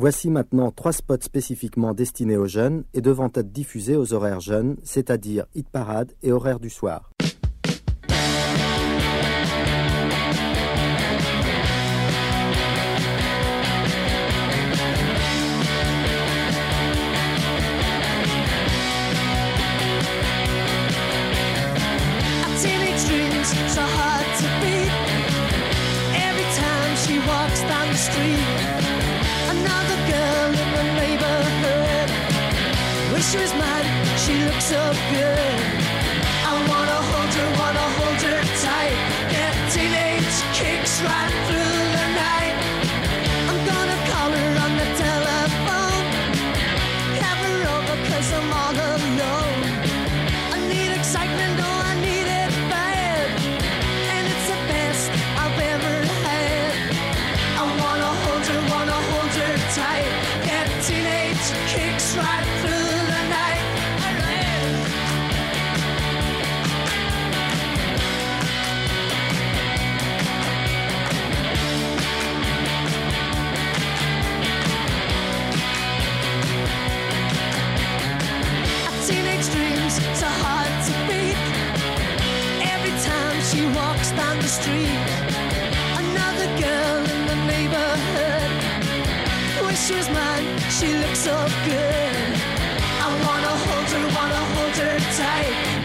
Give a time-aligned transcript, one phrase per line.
[0.00, 4.76] Voici maintenant trois spots spécifiquement destinés aux jeunes et devant être diffusés aux horaires jeunes,
[4.84, 7.10] c'est-à-dire hit parade et horaires du soir.
[84.60, 84.90] street.
[86.02, 88.50] Another girl in the neighborhood.
[89.66, 91.36] Wish she was mine, she looks so
[91.68, 92.30] good.
[93.04, 95.77] I wanna hold her, wanna hold her tight.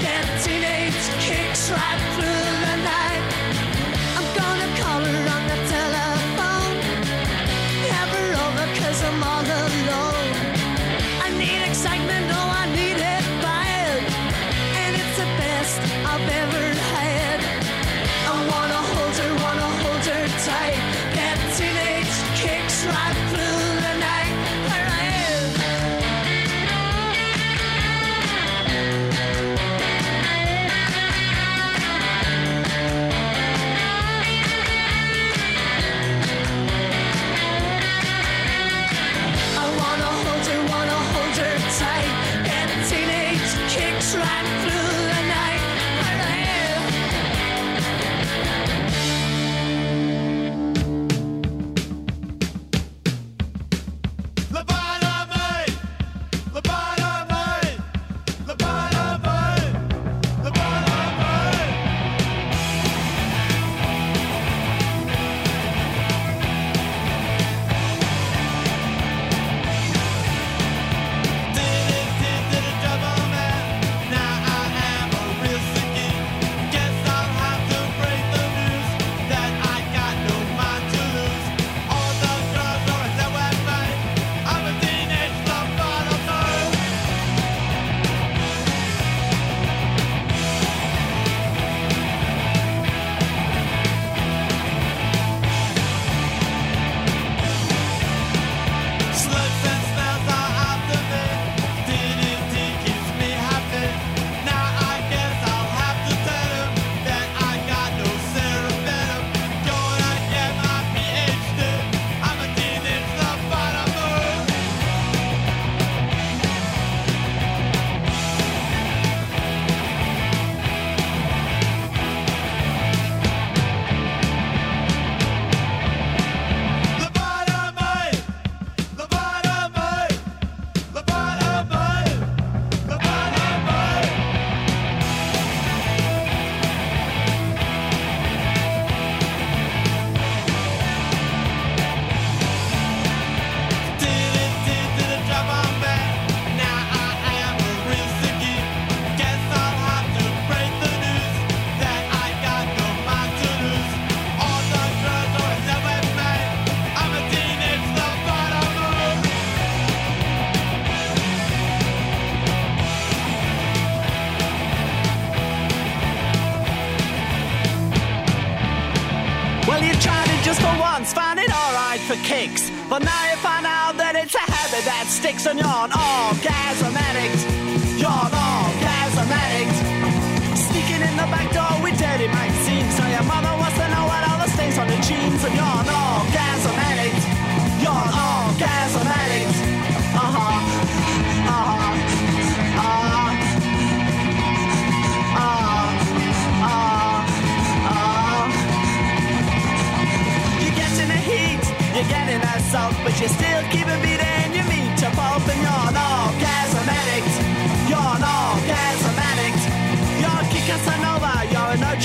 [175.23, 176.37] sticks and yarn, oh, arm.
[176.41, 176.62] Gang.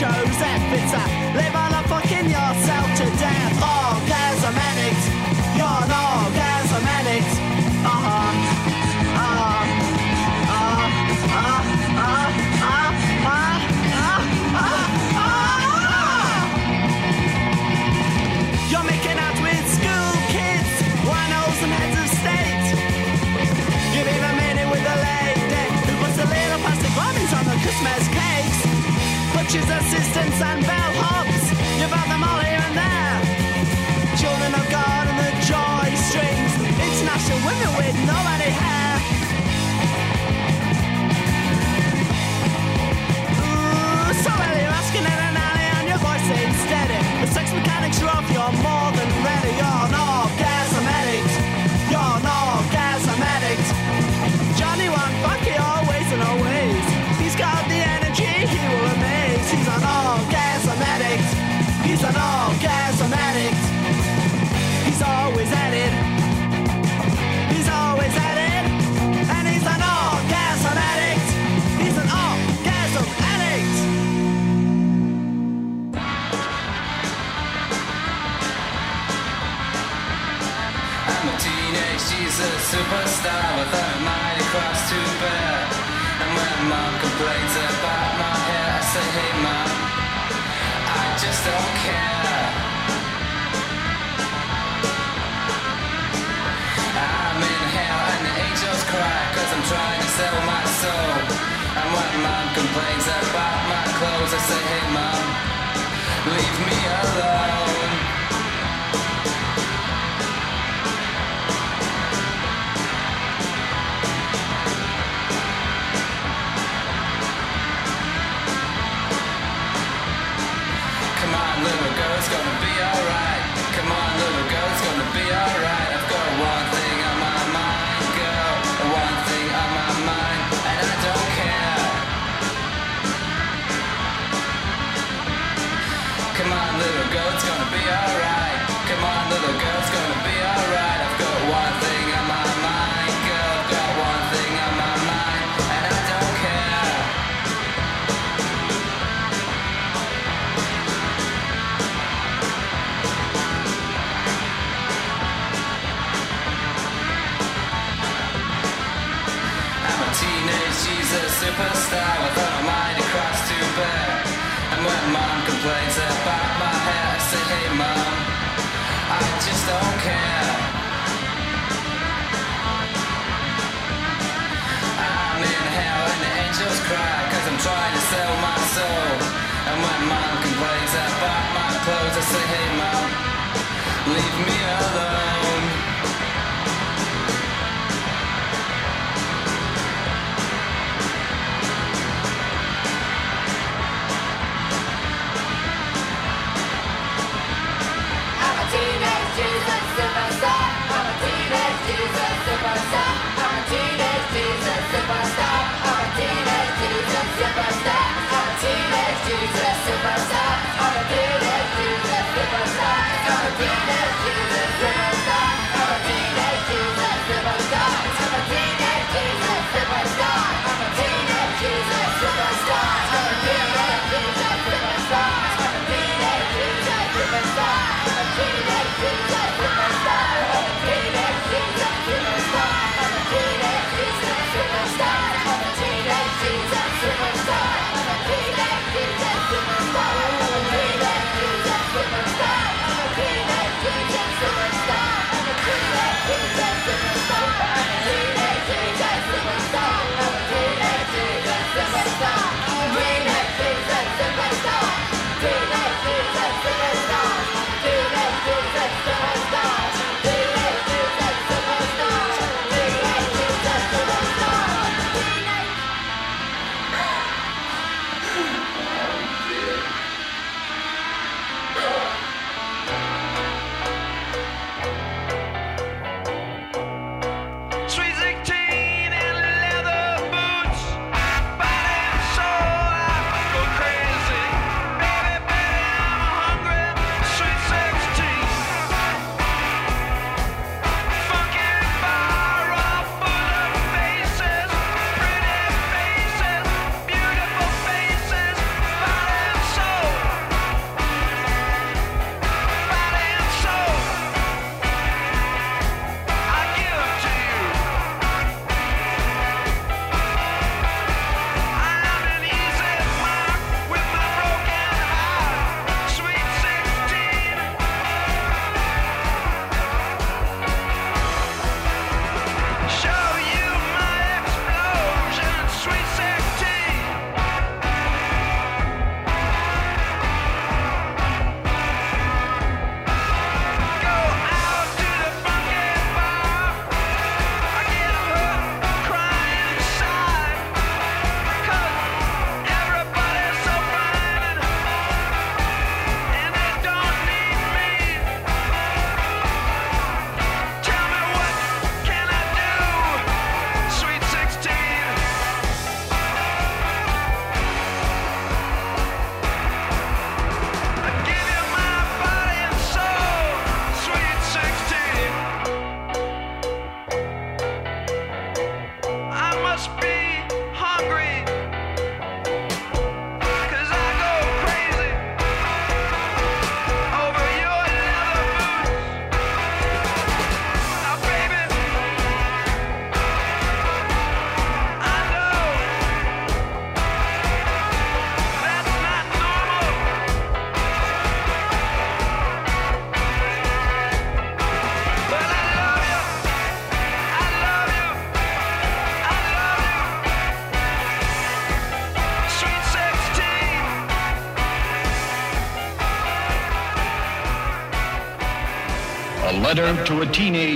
[0.00, 0.68] You're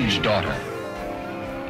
[0.02, 0.54] Daughter.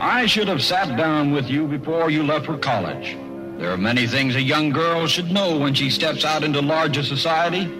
[0.00, 3.14] I should have sat down with you before you left for college.
[3.58, 7.02] There are many things a young girl should know when she steps out into larger
[7.02, 7.70] society.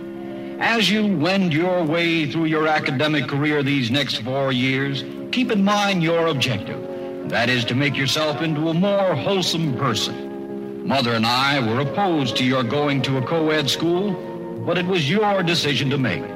[0.61, 5.65] As you wend your way through your academic career these next four years, keep in
[5.65, 7.31] mind your objective.
[7.31, 10.87] That is to make yourself into a more wholesome person.
[10.87, 14.13] Mother and I were opposed to your going to a co-ed school,
[14.67, 16.29] but it was your decision to make.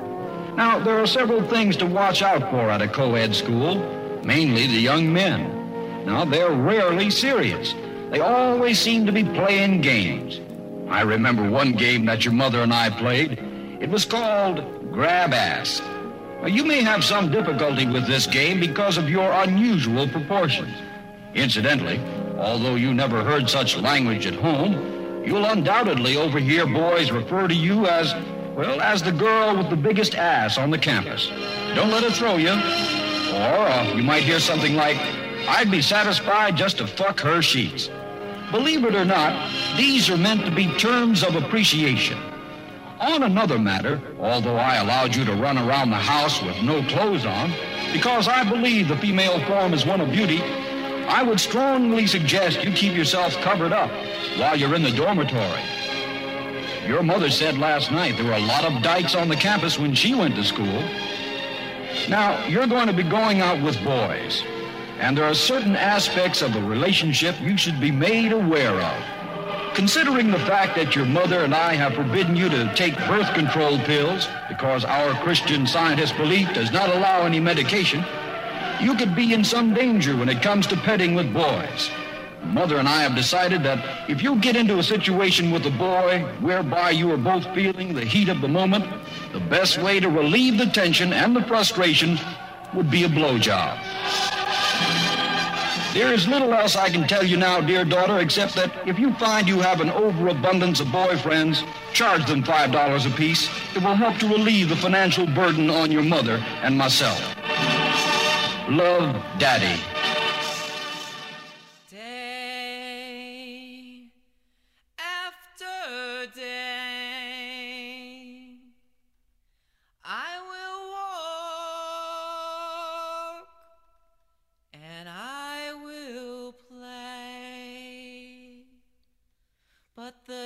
[0.56, 3.95] Now, there are several things to watch out for at a co-ed school,
[4.26, 6.04] mainly the young men.
[6.04, 7.74] Now, they're rarely serious.
[8.10, 10.40] They always seem to be playing games.
[10.90, 13.38] I remember one game that your mother and I played.
[13.80, 15.80] It was called Grab Ass.
[16.40, 20.76] Now, you may have some difficulty with this game because of your unusual proportions.
[21.34, 22.00] Incidentally,
[22.36, 27.86] although you never heard such language at home, you'll undoubtedly overhear boys refer to you
[27.86, 28.12] as,
[28.54, 31.28] well, as the girl with the biggest ass on the campus.
[31.74, 32.54] Don't let it throw you.
[33.36, 34.96] Or uh, you might hear something like,
[35.46, 37.90] I'd be satisfied just to fuck her sheets.
[38.50, 42.18] Believe it or not, these are meant to be terms of appreciation.
[42.98, 47.26] On another matter, although I allowed you to run around the house with no clothes
[47.26, 47.52] on,
[47.92, 50.40] because I believe the female form is one of beauty,
[51.06, 53.90] I would strongly suggest you keep yourself covered up
[54.38, 55.60] while you're in the dormitory.
[56.86, 59.94] Your mother said last night there were a lot of dykes on the campus when
[59.94, 60.82] she went to school.
[62.08, 64.42] Now, you're going to be going out with boys,
[65.00, 69.74] and there are certain aspects of the relationship you should be made aware of.
[69.74, 73.78] Considering the fact that your mother and I have forbidden you to take birth control
[73.80, 78.04] pills because our Christian scientist belief does not allow any medication,
[78.80, 81.90] you could be in some danger when it comes to petting with boys.
[82.52, 86.24] Mother and I have decided that if you get into a situation with a boy
[86.40, 88.86] whereby you are both feeling the heat of the moment,
[89.32, 92.18] the best way to relieve the tension and the frustration
[92.74, 93.78] would be a blowjob.
[95.92, 99.14] There is little else I can tell you now, dear daughter, except that if you
[99.14, 103.48] find you have an overabundance of boyfriends, charge them $5 apiece.
[103.74, 107.18] It will help to relieve the financial burden on your mother and myself.
[108.68, 109.80] Love, Daddy.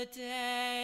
[0.00, 0.80] The day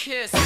[0.00, 0.39] kiss.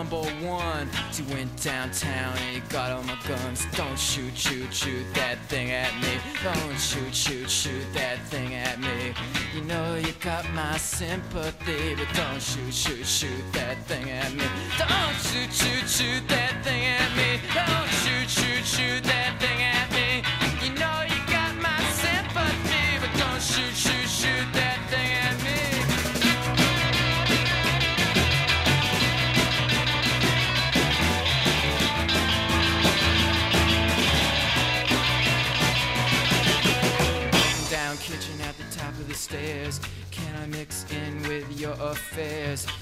[0.00, 0.88] Number one.
[1.12, 3.66] So he went downtown and he got all my guns.
[3.76, 6.12] Don't shoot, shoot, shoot that thing at me.
[6.42, 9.12] Don't shoot, shoot, shoot that thing at me.
[9.54, 14.46] You know you got my sympathy, but don't shoot, shoot, shoot that thing at me.
[14.78, 17.30] Don't shoot, shoot, shoot that thing at me.
[17.52, 19.09] Don't shoot, shoot, shoot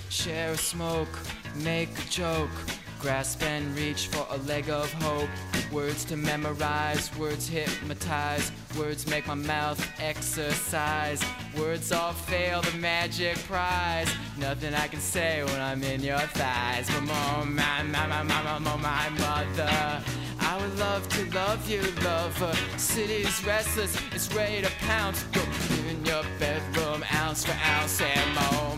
[0.09, 1.18] share a smoke,
[1.55, 2.51] make a joke,
[2.99, 5.29] grasp and reach for a leg of hope.
[5.73, 11.23] Words to memorize, words hypnotize, words make my mouth exercise.
[11.57, 14.09] Words all fail the magic prize.
[14.38, 16.88] Nothing I can say when I'm in your thighs.
[16.88, 20.03] But oh my, my, my, my, my, my, mother.
[20.40, 22.55] I would love to love you, lover.
[22.77, 25.23] City's restless, it's ready to pounce.
[25.25, 25.42] Go
[25.88, 28.77] in your bedroom, ounce for ounce, and oh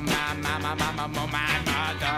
[0.63, 1.27] my, my, my, my,
[1.65, 2.17] mother.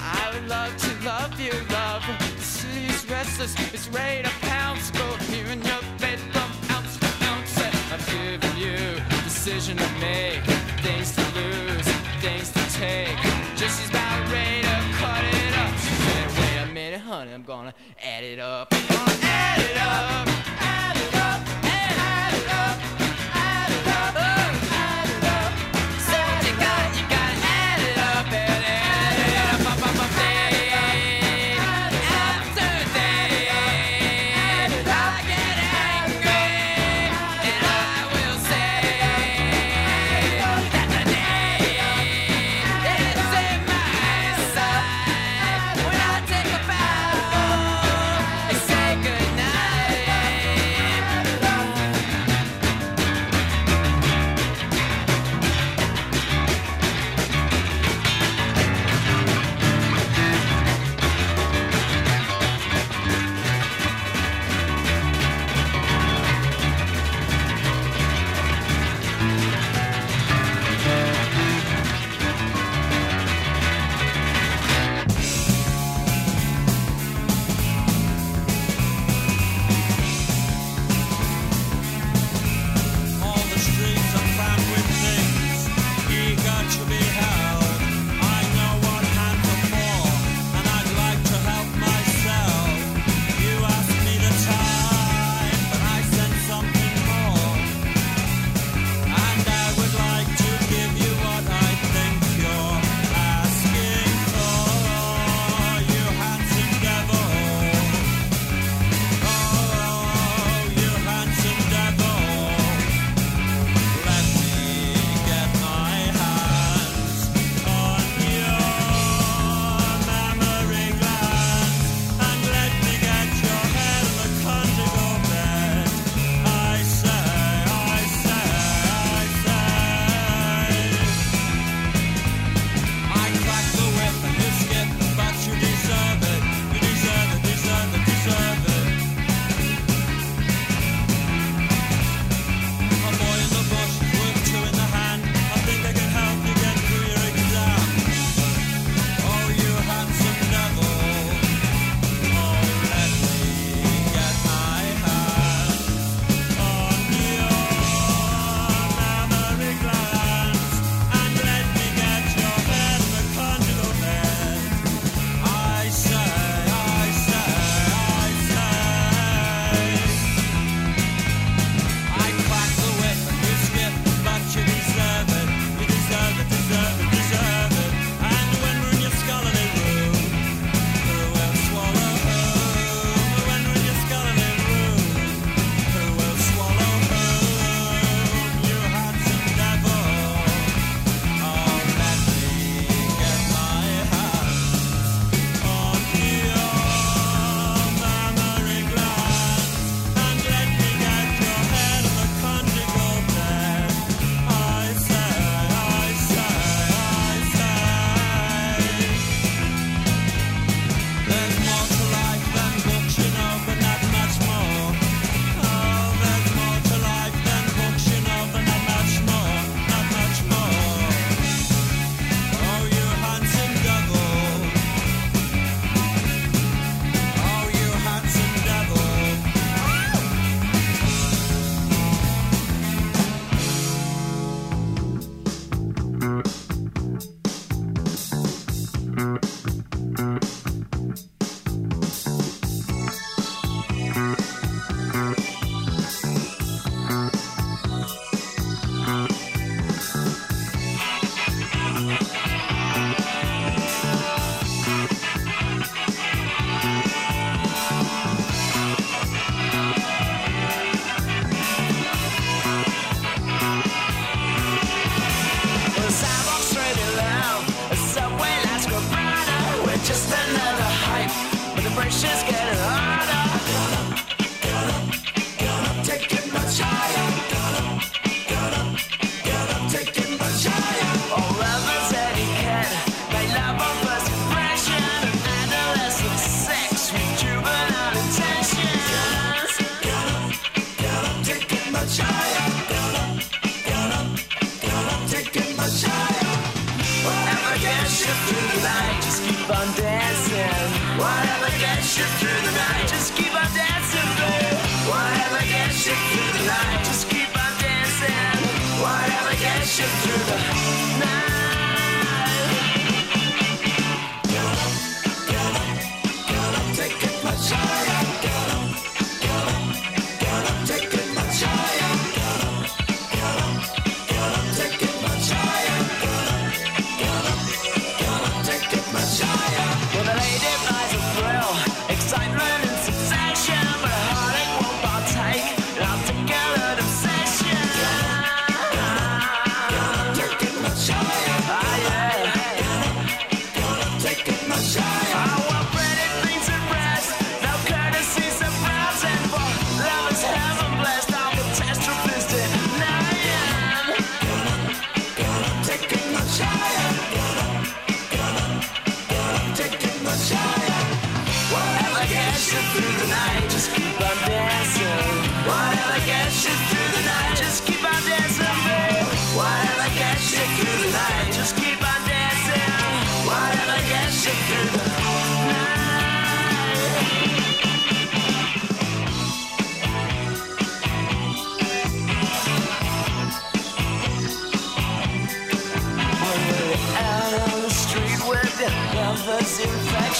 [0.00, 2.16] I would love to love you, lover.
[2.38, 4.90] City's restless, it's ready to pounce.
[4.90, 7.58] Go here in your bedroom, ounce for ounce,
[7.92, 8.76] I'm giving you
[9.24, 10.42] decision to make,
[10.82, 11.86] things to lose,
[12.20, 13.16] things to take.
[13.56, 15.72] Just she's about ready to cut it up.
[16.38, 18.75] Wait a minute, honey, I'm gonna add it up.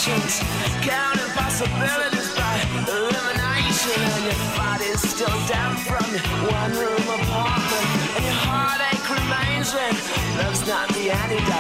[0.07, 0.39] options,
[0.83, 4.03] counting possibilities by elimination.
[4.03, 6.05] And your body's still down from
[6.47, 9.95] one room apartment, and your heartache remains when
[10.39, 11.56] love's not the antidote.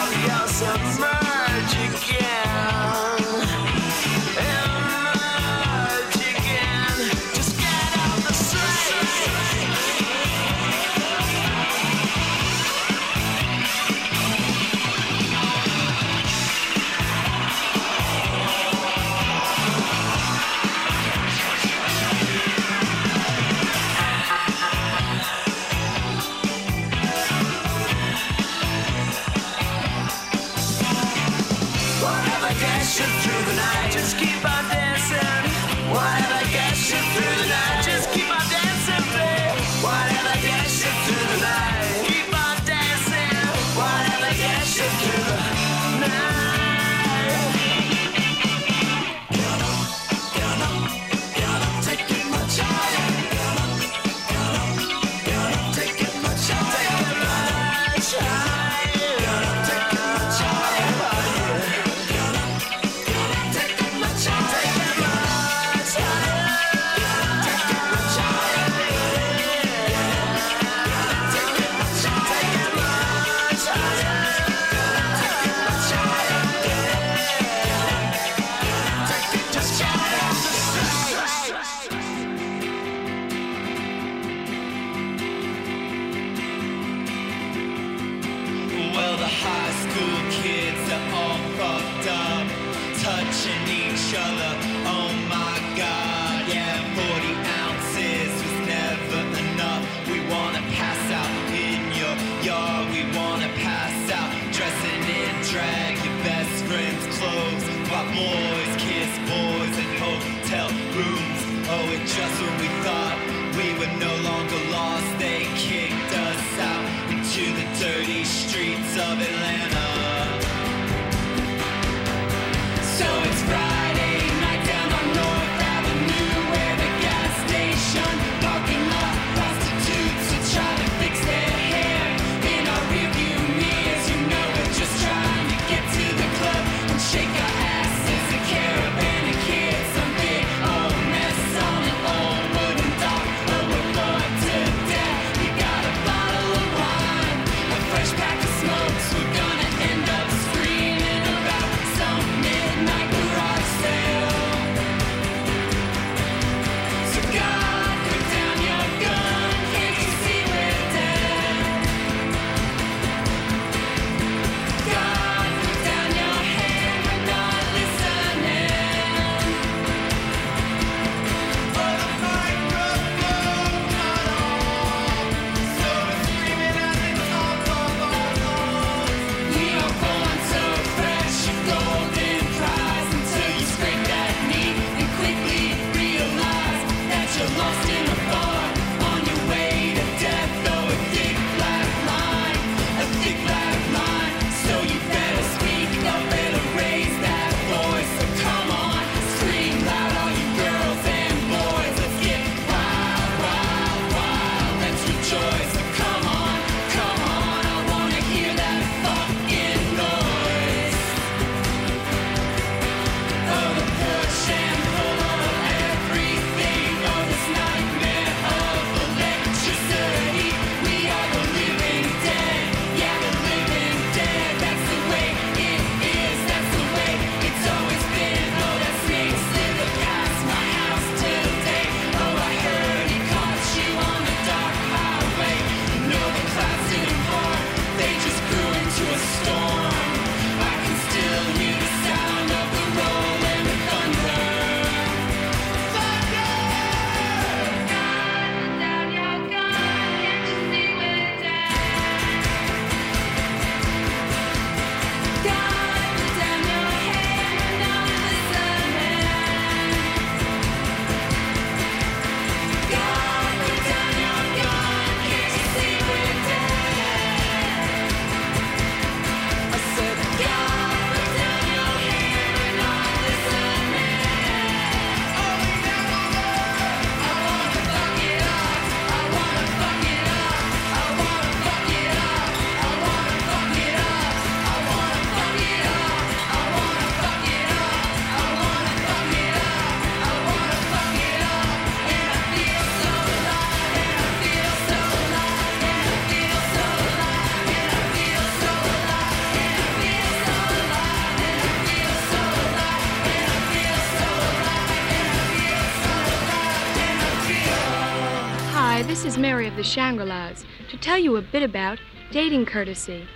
[309.77, 311.99] The Shangri-Las to tell you a bit about
[312.31, 313.29] dating courtesy.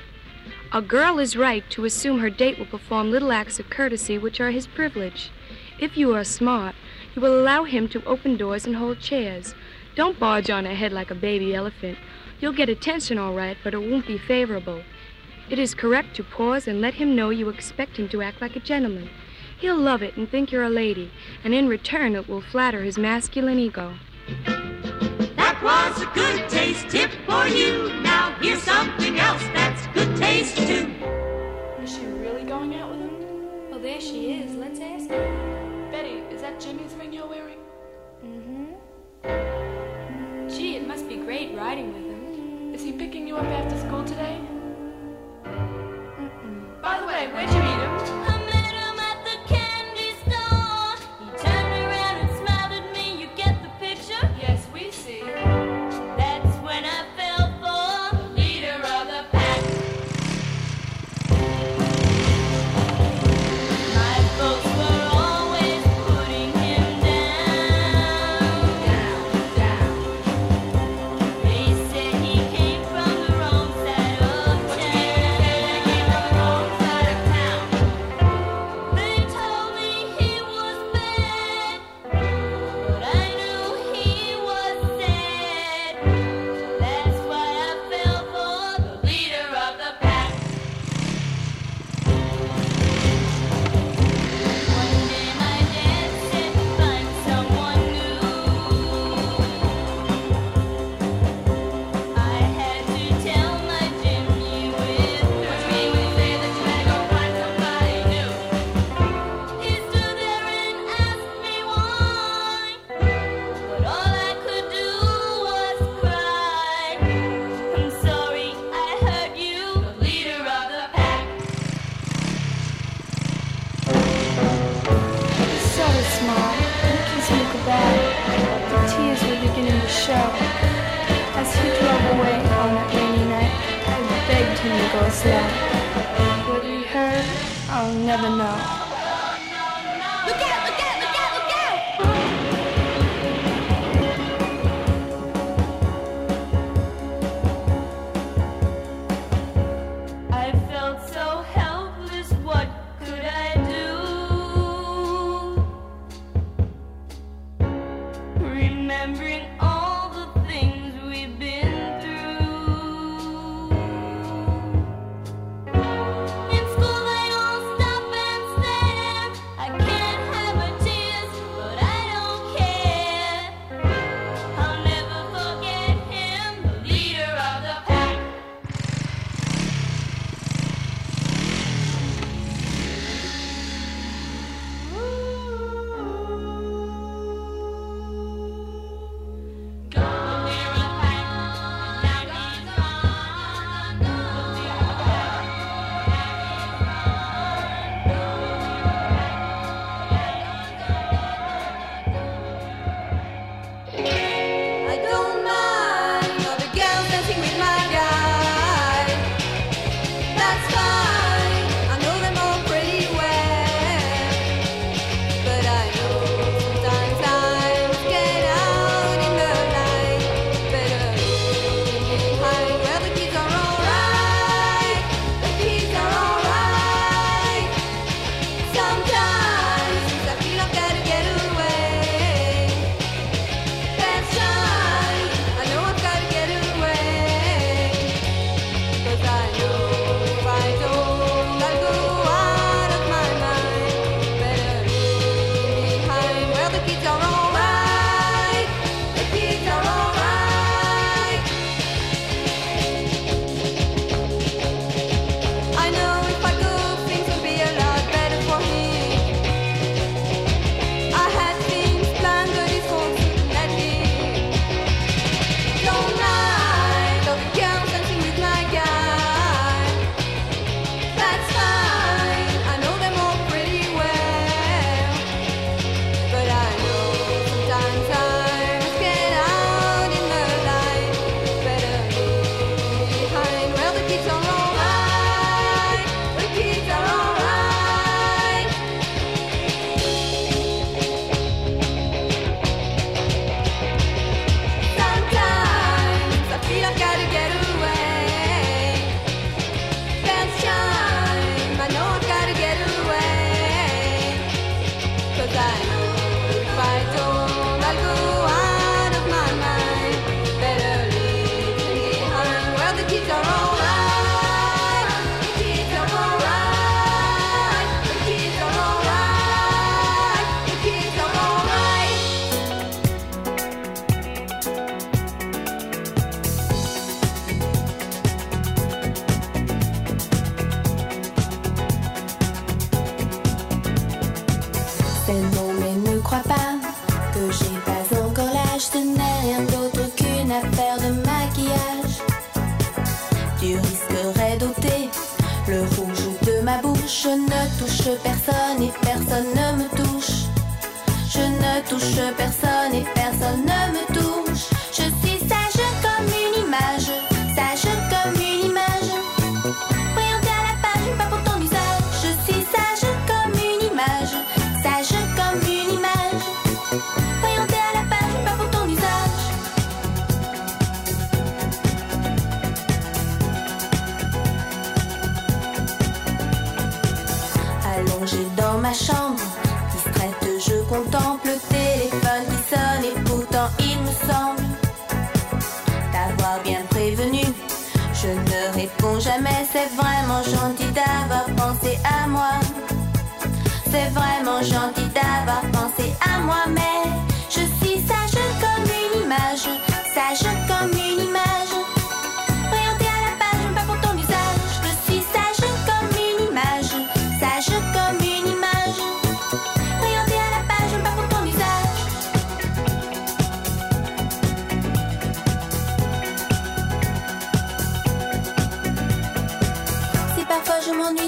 [0.73, 4.41] A girl is right to assume her date will perform little acts of courtesy which
[4.41, 5.31] are his privilege.
[5.79, 6.75] If you are smart,
[7.15, 9.55] you will allow him to open doors and hold chairs.
[9.97, 11.99] Don't barge on ahead like a baby elephant.
[12.41, 14.83] You'll get attention all right, but it won't be favorable.
[15.51, 18.57] It is correct to pause and let him know you expect him to act like
[18.57, 19.11] a gentleman.
[19.59, 21.11] He'll love it and think you're a lady,
[21.45, 23.97] and in return it will flatter his masculine ego.
[25.63, 27.93] That was a good taste tip for you.
[28.01, 30.91] Now here's something else that's good taste too.
[31.83, 33.71] Is she really going out with him?
[33.71, 34.55] Well, there she is.
[34.55, 35.89] Let's ask her.
[35.93, 37.59] Betty, is that Jimmy's ring you're wearing?
[38.25, 38.73] Mm-hmm.
[40.49, 42.75] Gee, it must be great riding with him.
[42.75, 44.41] Is he picking you up after school today?
[46.81, 47.91] By the way, where'd you meet him?
[47.99, 48.30] I met him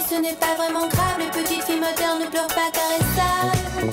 [0.08, 1.18] ce n'est pas vraiment grave.
[1.18, 3.92] Les petites filles modernes ne pleurent pas car elles savent.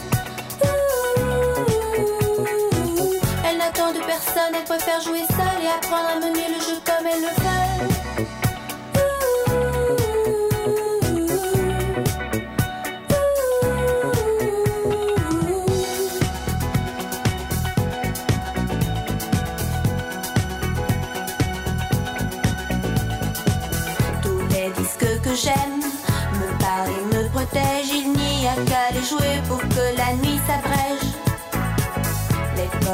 [3.46, 7.22] Elles n'attendent personne, elles préfèrent jouer seules et apprendre à mener le jeu comme elles
[7.22, 7.99] le veulent.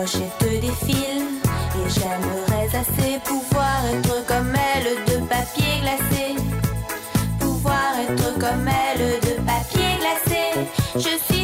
[0.04, 1.24] et te défile.
[1.78, 6.36] Et j'aimerais assez pouvoir être comme elle de papier glacé.
[7.40, 10.68] Pouvoir être comme elle de papier glacé.
[10.96, 11.35] Je suis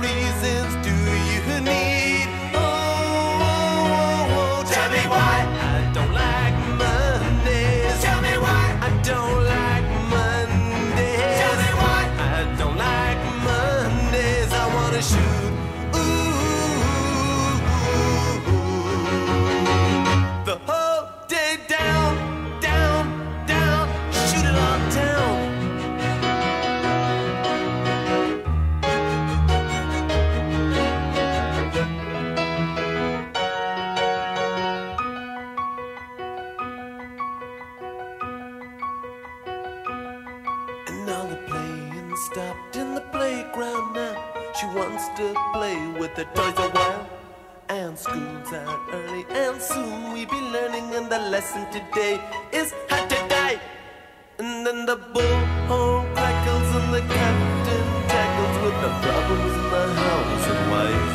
[0.00, 2.47] reasons do you need?
[46.18, 47.06] the toys are wild
[47.68, 52.18] and school's out early and soon we'll be learning and the lesson today
[52.52, 53.60] is how to die.
[54.40, 60.46] And then the bullhorn crackles and the captain tackles with the problems in the house
[60.54, 61.14] and wife.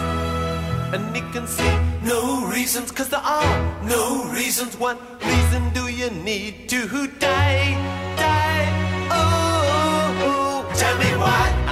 [0.95, 4.77] And he can see no reasons cause there are no reasons.
[4.77, 7.75] What reason do you need to die?
[8.23, 8.65] Die,
[9.11, 10.23] oh.
[10.27, 10.73] oh, oh.
[10.79, 11.62] tell me why.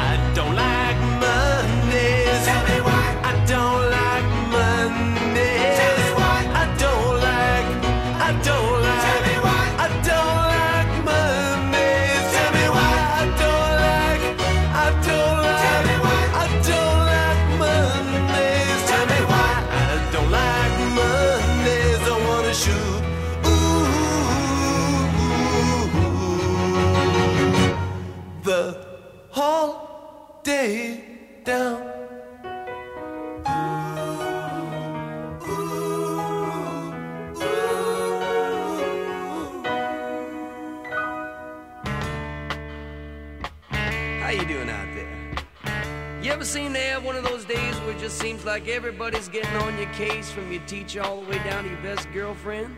[46.42, 49.56] ever seem to have one of those days where it just seems like everybody's getting
[49.58, 52.76] on your case from your teacher all the way down to your best girlfriend?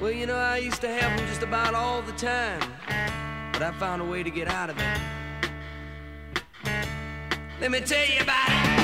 [0.00, 2.58] Well, you know, I used to have them just about all the time,
[3.52, 4.98] but I found a way to get out of it.
[7.60, 8.48] Let me tell you about
[8.80, 8.83] it.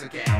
[0.00, 0.35] Back in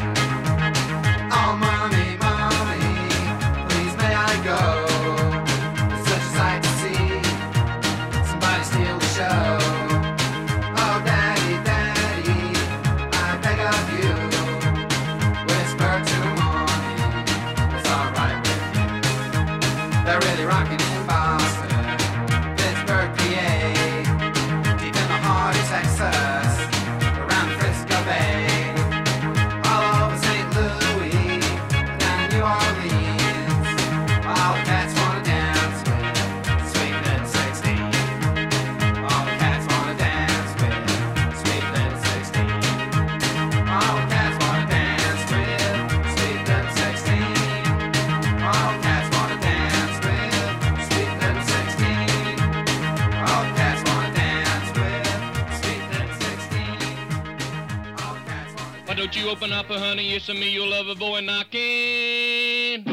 [59.37, 60.17] open up, a honey?
[60.17, 62.85] A me, your lover boy knocking.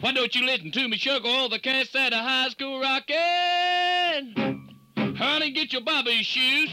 [0.00, 1.26] Why don't you listen to me, sugar?
[1.26, 3.16] All the cats at a high school rocking.
[5.16, 6.70] Honey, get your bobby shoes.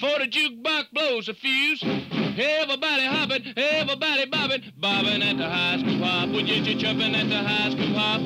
[0.00, 1.80] For the jukebox blows a fuse.
[1.84, 6.30] Everybody hopping, everybody bobbing, bobbing at the high school hop.
[6.30, 8.20] Would you just jumping at the high school hop?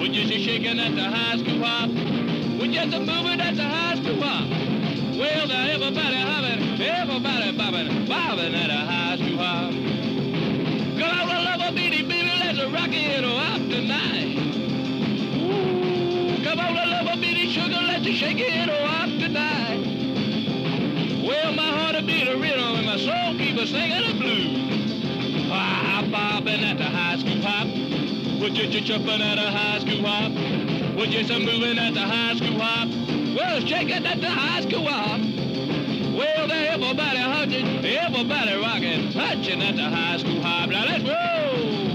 [0.00, 1.88] Would you just shaking at the high school hop?
[2.60, 4.73] Would you just moving at the high school hop?
[5.16, 9.70] Well, now everybody hopping, everybody bobbing, bobbing at a high school hop.
[10.98, 14.34] Come on, love a bitty baby, let's rock it up tonight.
[15.38, 19.86] Ooh, come on, love a bitty sugar, let's shake it up tonight.
[21.24, 25.48] Well, my heart a beat a rhythm and my soul keep a singing the blues.
[25.52, 27.68] Ah, bobbing at the high school hop.
[28.40, 30.32] Would you jumping at a high school hop?
[30.96, 33.23] Would you some moving at the high school hop?
[33.34, 35.20] Well, shaking at the high school hop.
[36.16, 40.70] Well, there everybody hunting, everybody rocking, hunching at the high school hop.
[40.70, 41.93] Now let's roll.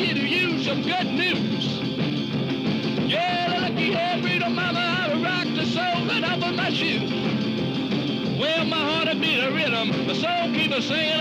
[0.00, 1.78] Gonna give you some good news.
[3.06, 7.10] Yeah, lucky hair freedom mama, I will rock the soul right off of my shoes.
[8.40, 11.19] Well, my heart a beat a rhythm, my soul keep a singing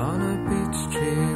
[0.00, 1.29] On a beach tree